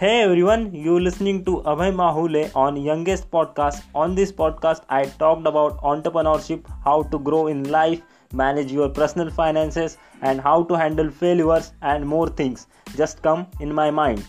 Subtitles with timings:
[0.00, 3.82] Hey everyone, you listening to Abhay Mahule on Youngest Podcast.
[3.94, 8.00] On this podcast, I talked about entrepreneurship, how to grow in life,
[8.32, 12.66] manage your personal finances, and how to handle failures and more things.
[12.96, 14.24] Just come in my mind.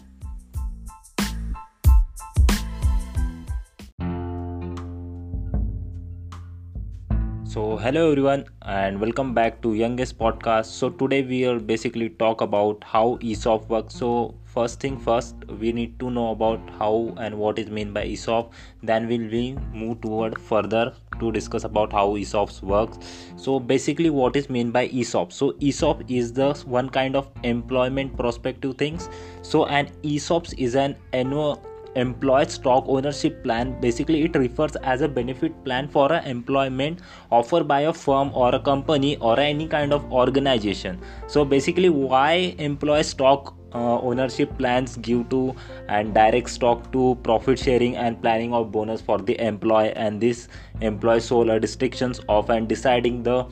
[7.45, 10.65] So hello everyone and welcome back to Youngest Podcast.
[10.65, 13.95] So today we will basically talk about how ESOP works.
[13.95, 18.03] So first thing first we need to know about how and what is meant by
[18.05, 18.51] ESOP.
[18.83, 22.97] Then we'll we move toward further to discuss about how ESOPs works.
[23.37, 25.31] So basically what is meant by ESOP.
[25.31, 29.09] So ESOP is the one kind of employment prospective things.
[29.41, 31.65] So an ESOPs is an annual
[31.95, 37.67] employee stock ownership plan basically it refers as a benefit plan for a employment offered
[37.67, 43.03] by a firm or a company or any kind of organization so basically why employee
[43.03, 45.55] stock uh, ownership plans give to
[45.87, 50.47] and direct stock to profit sharing and planning of bonus for the employee and this
[50.81, 53.45] employee sole restrictions of and deciding the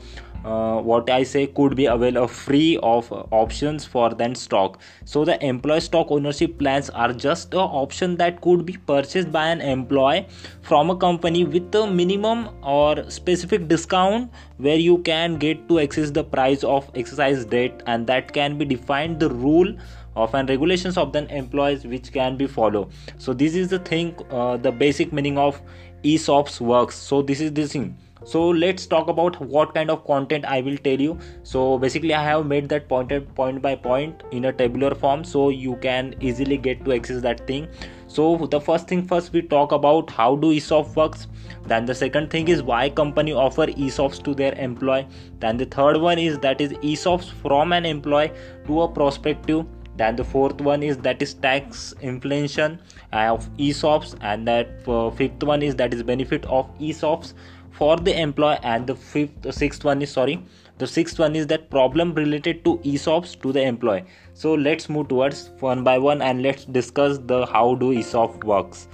[0.44, 4.80] uh, what I say could be available free of options for then stock.
[5.04, 9.48] So the employee stock ownership plans are just an option that could be purchased by
[9.48, 10.26] an employee
[10.62, 16.10] from a company with a minimum or specific discount where you can get to access
[16.10, 19.74] the price of exercise date and that can be defined the rule
[20.16, 22.88] of and regulations of the employees which can be followed.
[23.18, 25.60] So this is the thing uh, the basic meaning of
[26.04, 26.96] esops works.
[26.96, 27.96] So this is the thing.
[28.24, 31.18] So let's talk about what kind of content i will tell you.
[31.42, 35.48] So basically i have made that pointed point by point in a tabular form so
[35.48, 37.66] you can easily get to access that thing.
[38.08, 41.28] So the first thing first we talk about how do esop works?
[41.66, 45.06] Then the second thing is why company offer esops to their employee.
[45.38, 48.32] Then the third one is that is esops from an employee
[48.66, 49.64] to a prospective
[50.00, 52.80] then the fourth one is that is tax inflation
[53.12, 54.16] of esops.
[54.20, 57.34] And that uh, fifth one is that is benefit of esops
[57.70, 58.58] for the employee.
[58.62, 60.42] And the fifth the sixth one is sorry
[60.80, 64.04] the sixth one is that problem related to esops to the employee.
[64.32, 68.88] So let's move towards one by one and let's discuss the how do esop works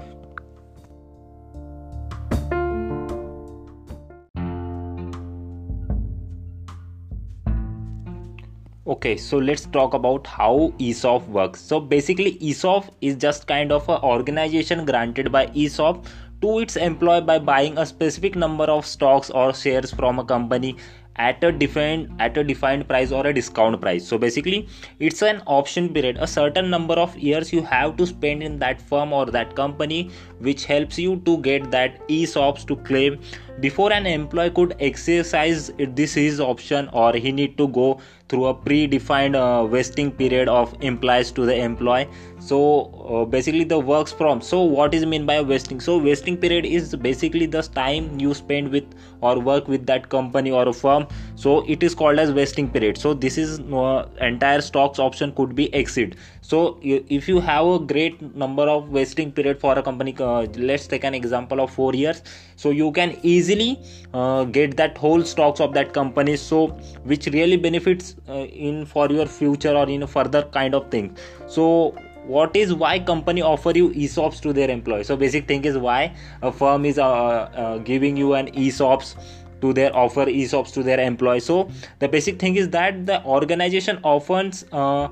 [8.86, 11.60] okay so let's talk about how esop works.
[11.60, 16.06] So basically esop is just kind of an organization granted by esop
[16.42, 20.76] to its employee by buying a specific number of stocks or shares from a company
[21.16, 24.06] at a defined at a defined price or a discount price.
[24.06, 26.18] So basically it's an option period.
[26.20, 30.10] A certain number of years you have to spend in that firm or that company
[30.38, 33.18] which helps you to get that esops to claim
[33.60, 38.54] before an employee could exercise this his option or he need to go through a
[38.54, 42.08] predefined uh, vesting period of implies to the employee.
[42.38, 45.80] So uh, basically the works from so what is mean by vesting?
[45.80, 48.84] So vesting period is basically the time you spend with
[49.20, 51.06] or work with that company or a firm
[51.36, 52.98] so it is called as vesting period.
[52.98, 56.16] So this is uh, entire stocks option could be exit
[56.48, 60.86] so if you have a great number of vesting period for a company uh, let's
[60.86, 62.22] take an example of 4 years.
[62.54, 63.80] So you can easily
[64.14, 66.36] uh, get that whole stocks of that company.
[66.36, 66.68] So
[67.12, 71.16] which really benefits uh, in for your future or in a further kind of thing.
[71.48, 75.08] So what is why company offer you esops to their employees?
[75.08, 79.16] So basic thing is why a firm is uh, uh, giving you an esops
[79.60, 81.44] to their offer esops to their employees.
[81.44, 85.08] So the basic thing is that the organization often uh,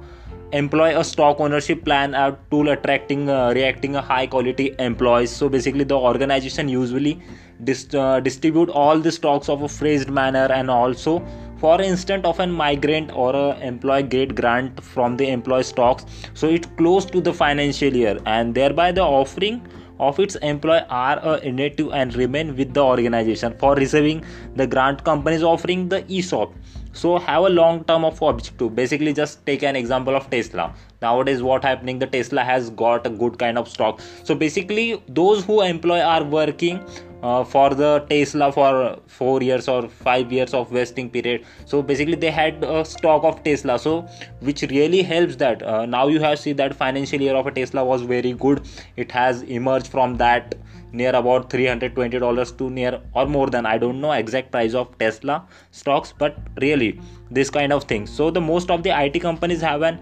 [0.52, 5.30] employ a stock ownership plan a tool attracting uh, reacting a high quality employees.
[5.30, 7.20] So basically the organization usually
[7.64, 11.24] dis- uh, distribute all the stocks of a phrased manner and also
[11.58, 16.04] for instance of an migrant or a employee get grant from the employee stocks.
[16.34, 19.66] So it close to the financial year and thereby the offering
[19.98, 23.54] of its employee are uh, a inactive and remain with the organization.
[23.58, 24.24] For receiving
[24.56, 26.52] the grant companies offering the esop
[26.94, 28.74] so have a long term of objective.
[28.74, 30.72] Basically just take an example of tesla.
[31.02, 34.00] Nowadays what happening the tesla has got a good kind of stock.
[34.22, 36.80] So basically those who employ are working
[37.24, 38.72] uh, for the tesla for
[39.18, 41.46] 4 years or 5 years of vesting period.
[41.72, 43.78] So basically they had a stock of tesla.
[43.78, 43.94] So
[44.40, 47.84] which really helps that uh, now you have seen that financial year of a tesla
[47.92, 48.62] was very good.
[48.96, 50.54] It has emerged from that
[50.92, 54.92] near about 320 dollars to near or more than i don't know exact price of
[55.00, 55.38] tesla
[55.78, 56.90] stocks but really
[57.30, 58.06] this kind of thing.
[58.06, 59.98] So the most of the it companies have an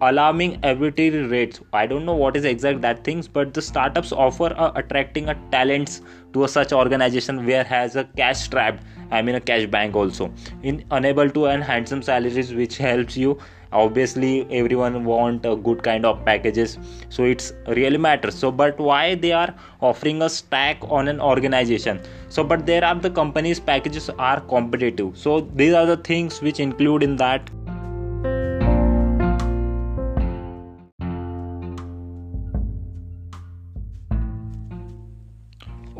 [0.00, 1.60] alarming arbitrary rates.
[1.72, 5.34] I don't know what is exact that things but the startups offer a attracting a
[5.50, 6.02] talents
[6.32, 10.30] to a such organization where has a cash strapped i mean a cash bank also.
[10.62, 13.38] In unable to earn handsome salaries which helps you
[13.72, 16.78] obviously everyone want a good kind of packages.
[17.08, 18.34] So it's really matters.
[18.34, 22.00] So but why they are offering a stack on an organization?
[22.28, 25.16] So but there are the companies packages are competitive.
[25.16, 27.50] So these are the things which include in that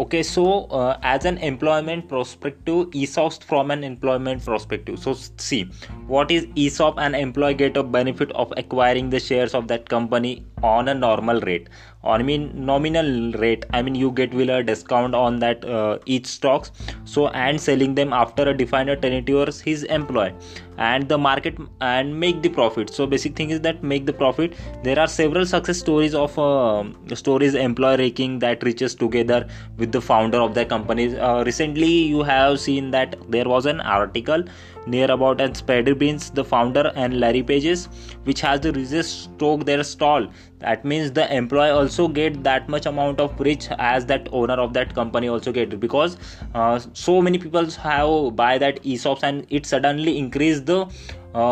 [0.06, 0.43] okay so
[0.81, 5.14] uh, as an employment perspective esop from an employment perspective so
[5.47, 5.62] see
[6.06, 10.32] what is esop an employee get a benefit of acquiring the shares of that company
[10.66, 11.68] on a normal rate.
[12.02, 13.64] Or i mean nominal rate.
[13.72, 16.70] I mean you get will a discount on that uh, each stocks.
[17.04, 20.34] So and selling them after a defined tenure his employee
[20.78, 22.90] and the market and make the profit.
[22.90, 24.54] So basic thing is that make the profit.
[24.84, 26.84] There are several success stories of uh,
[27.14, 31.18] stories employee raking that reaches together with the founder of the company.
[31.18, 34.44] Uh, recently you have seen that there was an article
[34.87, 37.88] near about and Spider Beans, the founder, and Larry Pages,
[38.25, 40.27] which has the richest stock their stall.
[40.61, 44.73] That means the employee also get that much amount of rich as that owner of
[44.73, 46.17] that company also get because
[46.55, 50.87] uh, so many people have buy that ESOPs and it suddenly increase the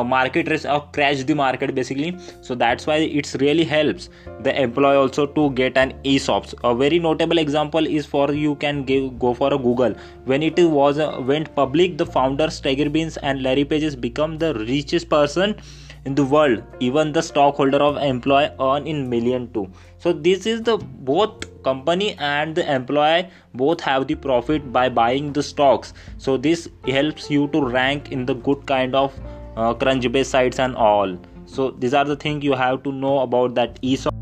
[0.05, 2.17] market risk or crash the market basically.
[2.41, 4.09] So that's why it's really helps
[4.41, 8.85] the employee also to get an esops a very notable example is for you can
[8.85, 9.95] give, go for a google.
[10.25, 14.55] When it was uh, went public the founders tiger beans and larry pages become the
[14.55, 15.57] richest person
[16.05, 16.63] in the world.
[16.81, 19.71] Even the stockholder of employee earn in million too.
[19.99, 25.33] So this is the both company and the employee both have the profit by buying
[25.33, 25.95] the stocks.
[26.19, 29.19] So this helps you to rank in the good kind of
[29.57, 31.17] uh, Crunchbase sites and all.
[31.47, 34.15] So these are the things you have to know about that ESOP.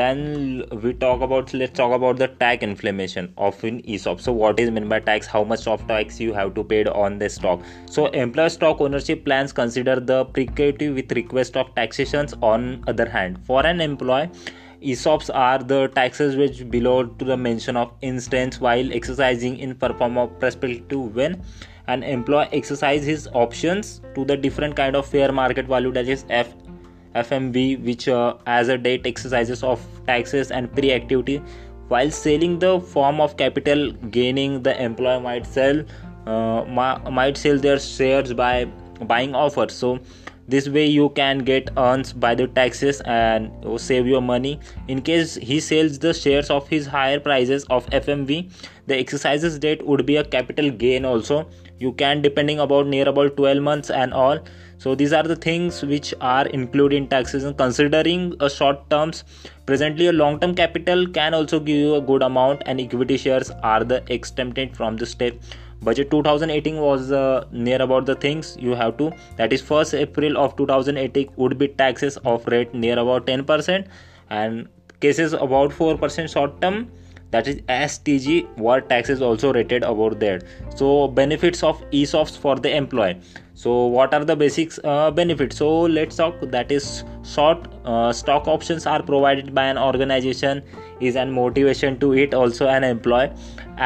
[0.00, 4.20] then we talk about let's talk about the tax inflation of in ESOP.
[4.26, 5.26] So what is meant by tax?
[5.26, 7.60] How much of tax you have to pay on the stock?
[7.96, 12.34] So employer stock ownership plans consider the precative with request of taxations.
[12.40, 14.30] On other hand, for an employee
[14.82, 20.16] ESOPs are the taxes which belong to the mention of instance while exercising in perform
[20.16, 21.42] of perspective when
[21.86, 26.24] an employee exercises his options to the different kind of fair market value that is
[26.30, 26.54] F
[27.14, 31.42] FMV which uh, as a date exercises of taxes and pre-activity.
[31.88, 35.82] While selling the form of capital gaining the employee might sell
[36.26, 36.64] uh,
[37.10, 38.66] might sell their shares by
[39.06, 39.74] buying offers.
[39.74, 39.98] So
[40.50, 44.58] this way you can get earns by the taxes and save your money.
[44.88, 48.50] In case he sells the shares of his higher prices of fmv
[48.90, 51.48] the exercises date would be a capital gain also.
[51.78, 54.40] You can depending about near about 12 months and all.
[54.78, 57.44] So these are the things which are included in taxes.
[57.44, 59.22] And considering a short terms
[59.66, 63.50] presently a long term capital can also give you a good amount and equity shares
[63.62, 65.34] are the exempted from the step
[65.82, 69.12] budget 2018 was uh, near about the things you have to.
[69.36, 73.86] That is first april of 2018 would be taxes of rate near about 10%
[74.30, 74.68] and
[75.00, 76.90] cases about 4% short term.
[77.30, 80.40] That is stg what taxes also rated about there.
[80.74, 83.20] So benefits of esops for the employee.
[83.54, 85.56] So what are the basics uh, benefits?
[85.56, 86.40] So let's talk.
[86.40, 90.62] That is short uh, stock options are provided by an organization
[91.00, 93.30] is an motivation to it also an employee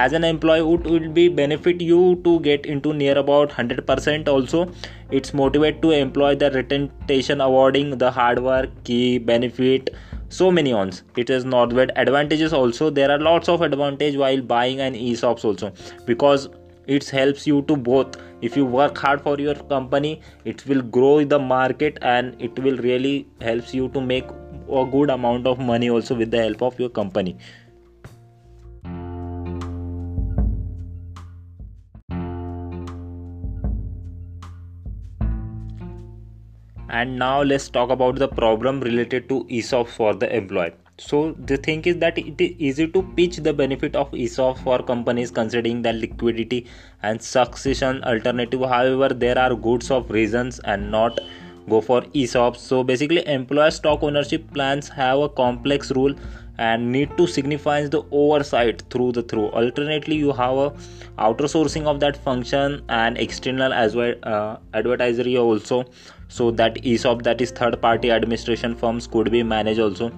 [0.02, 4.68] as an employee it will be benefit you to get into near about 100% also.
[5.10, 9.94] It's motivate to employ the retention awarding the hard work key benefit
[10.28, 11.04] so many ons.
[11.16, 12.90] It is not bad advantages also.
[12.90, 15.72] There are lots of advantage while buying an esops also
[16.06, 16.48] because
[16.88, 18.16] it helps you to both.
[18.42, 22.76] If you work hard for your company it will grow the market and it will
[22.78, 24.24] really helps you to make
[24.70, 27.36] a good amount of money also with the help of your company
[37.00, 41.20] and now let's talk about the problem related to ESOP for the employee so
[41.52, 45.30] the thing is that it is easy to pitch the benefit of ESOP for companies
[45.30, 46.66] considering the liquidity
[47.02, 51.18] and succession alternative however there are goods of reasons and not
[51.68, 52.58] go for ESOPs.
[52.58, 56.14] So basically, employer stock ownership plans have a complex rule
[56.58, 59.48] and need to signify the oversight through the through.
[59.48, 60.72] Alternately, you have a
[61.18, 65.84] outer sourcing of that function and external as well uh, advertisery also.
[66.28, 70.10] So that ESOP that is third party administration firms could be managed also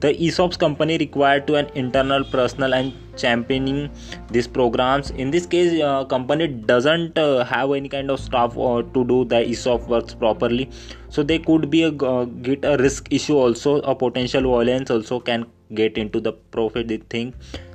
[0.00, 3.90] the ESOPs company required to an internal personnel and championing
[4.30, 8.82] these programs in this case uh, company doesn't uh, have any kind of staff uh,
[8.94, 10.70] to do the ESOP works properly
[11.08, 15.18] so they could be a uh, get a risk issue also a potential violence also
[15.18, 17.34] can get into the profit thing.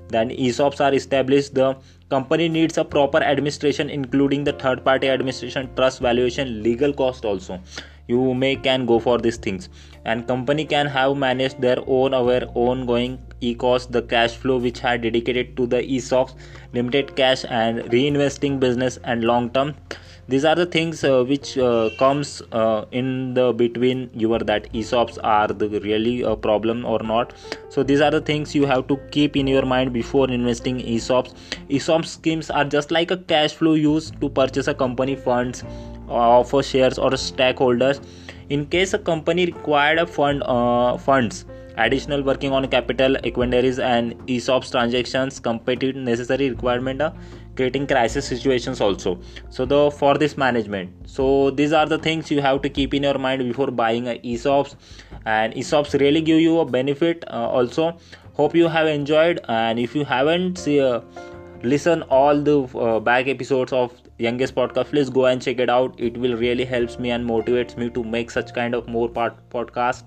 [0.10, 1.56] Then ESOPs are established.
[1.56, 1.76] The
[2.10, 7.60] company needs a proper administration including the third party administration trust valuation legal cost also.
[8.08, 9.70] You may can go for these things.
[10.06, 14.80] And company can have managed their own our own going e-cost the cash flow which
[14.80, 16.36] had dedicated to the ESOPs
[16.74, 19.76] limited cash and reinvesting business and long term
[20.28, 25.18] these are the things uh, which uh, comes uh, in the between your that esops
[25.24, 27.34] are the really a problem or not.
[27.70, 31.34] So these are the things you have to keep in your mind before investing esops.
[31.70, 35.64] Esop schemes are just like a cash flow used to purchase a company funds
[36.08, 38.02] offer shares or stakeholders.
[38.50, 41.46] In case a company required a fund uh, funds
[41.78, 47.12] additional working on capital equities and esops transactions competitive necessary requirement uh,
[47.56, 49.20] creating crisis situations also.
[49.50, 51.10] So the for this management.
[51.10, 54.20] So these are the things you have to keep in your mind before buying a
[54.20, 54.76] esops
[55.26, 57.98] and esops really give you a benefit uh, also.
[58.34, 59.40] Hope you have enjoyed.
[59.48, 61.02] And if you haven't see, uh,
[61.62, 64.90] listen all the uh, back episodes of youngest podcast.
[64.90, 66.00] Please go and check it out.
[66.00, 69.38] It will really helps me and motivates me to make such kind of more part
[69.50, 70.04] podcast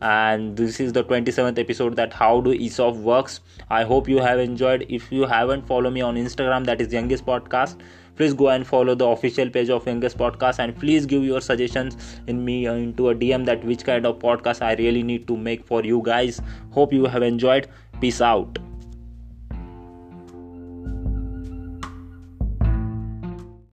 [0.00, 3.40] and this is the 27th episode that how do esop works.
[3.70, 4.86] I hope you have enjoyed.
[4.88, 7.80] If you haven't follow me on instagram that is youngest podcast.
[8.16, 11.96] Please go and follow the official page of youngest podcast and please give your suggestions
[12.26, 15.66] in me into a dm that which kind of podcast i really need to make
[15.66, 16.40] for you guys.
[16.70, 17.68] Hope you have enjoyed.
[18.00, 18.58] Peace out